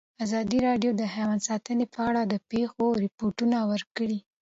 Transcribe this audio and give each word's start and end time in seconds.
ازادي 0.25 0.59
راډیو 0.67 0.91
د 0.95 1.01
حیوان 1.15 1.39
ساتنه 1.47 1.85
په 1.93 1.99
اړه 2.09 2.21
د 2.25 2.33
پېښو 2.51 2.85
رپوټونه 3.03 3.57
ورکړي. 3.71 4.19